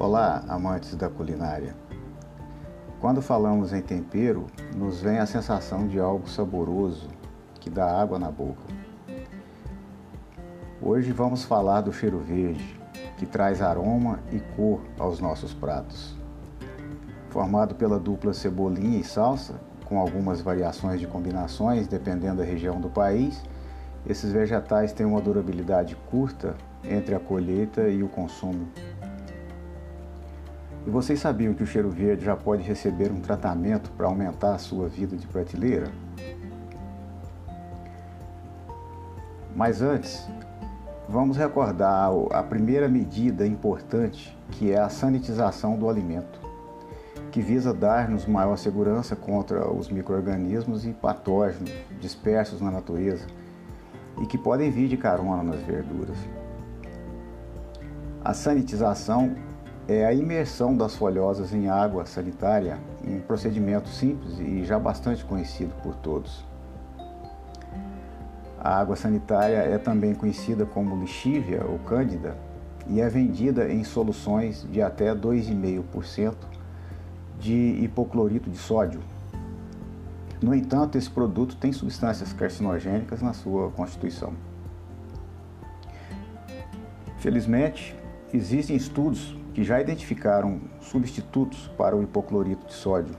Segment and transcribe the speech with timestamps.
[0.00, 1.76] Olá, amantes da culinária.
[2.98, 7.06] Quando falamos em tempero, nos vem a sensação de algo saboroso
[7.60, 8.62] que dá água na boca.
[10.80, 12.80] Hoje vamos falar do cheiro verde,
[13.18, 16.16] que traz aroma e cor aos nossos pratos.
[17.28, 22.88] Formado pela dupla cebolinha e salsa, com algumas variações de combinações dependendo da região do
[22.88, 23.42] país,
[24.06, 28.66] esses vegetais têm uma durabilidade curta entre a colheita e o consumo.
[30.86, 34.58] E vocês sabiam que o cheiro verde já pode receber um tratamento para aumentar a
[34.58, 35.88] sua vida de prateleira?
[39.54, 40.26] Mas antes,
[41.08, 46.40] vamos recordar a primeira medida importante, que é a sanitização do alimento,
[47.30, 51.70] que visa dar-nos maior segurança contra os micro-organismos e patógenos
[52.00, 53.26] dispersos na natureza
[54.20, 56.16] e que podem vir de carona nas verduras.
[58.24, 59.34] A sanitização
[59.92, 65.74] é a imersão das folhosas em água sanitária, um procedimento simples e já bastante conhecido
[65.82, 66.44] por todos.
[68.60, 72.36] A água sanitária é também conhecida como lixívia ou cândida
[72.86, 76.36] e é vendida em soluções de até 2,5%
[77.40, 77.52] de
[77.82, 79.00] hipoclorito de sódio.
[80.40, 84.34] No entanto, esse produto tem substâncias carcinogênicas na sua constituição.
[87.18, 87.96] Felizmente,
[88.32, 93.14] existem estudos que já identificaram substitutos para o hipoclorito de sódio,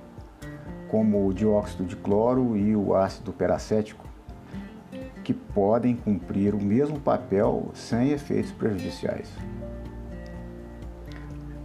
[0.90, 4.08] como o dióxido de cloro e o ácido peracético,
[5.23, 9.32] que podem cumprir o mesmo papel sem efeitos prejudiciais.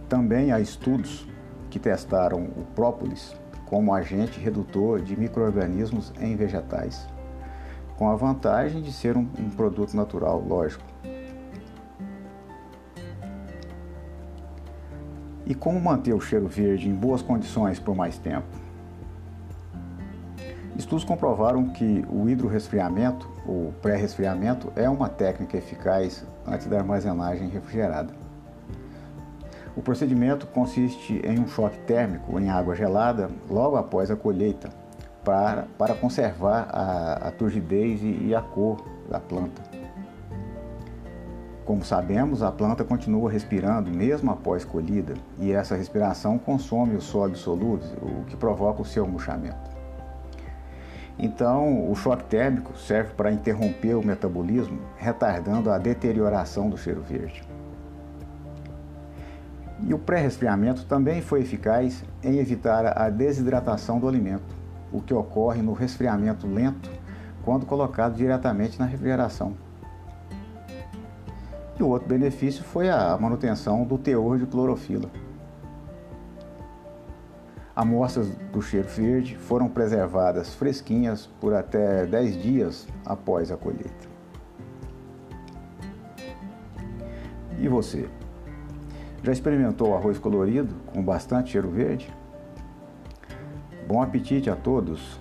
[0.07, 1.27] Também há estudos
[1.69, 7.07] que testaram o própolis como agente redutor de microrganismos em vegetais,
[7.97, 10.85] com a vantagem de ser um, um produto natural, lógico.
[15.49, 18.45] E como manter o cheiro verde em boas condições por mais tempo?
[20.75, 28.13] Estudos comprovaram que o hidroresfriamento, ou pré-resfriamento, é uma técnica eficaz antes da armazenagem refrigerada.
[29.73, 34.69] O procedimento consiste em um choque térmico em água gelada logo após a colheita,
[35.23, 39.76] para, para conservar a, a turgidez e, e a cor da planta.
[41.67, 47.41] Como sabemos, a planta continua respirando mesmo após colhida e essa respiração consome os sólidos
[47.41, 49.69] solúveis, o que provoca o seu murchamento.
[51.19, 57.43] Então, o choque térmico serve para interromper o metabolismo, retardando a deterioração do cheiro verde.
[59.81, 64.55] E o pré-resfriamento também foi eficaz em evitar a desidratação do alimento,
[64.89, 66.89] o que ocorre no resfriamento lento
[67.43, 69.66] quando colocado diretamente na refrigeração.
[71.79, 75.11] E o outro benefício foi a manutenção do teor de clorofila.
[77.75, 84.07] Amostras do cheiro verde foram preservadas fresquinhas por até 10 dias após a colheita.
[87.59, 88.09] E você?
[89.21, 92.11] Já experimentou arroz colorido com bastante cheiro verde?
[93.87, 95.19] Bom apetite a todos!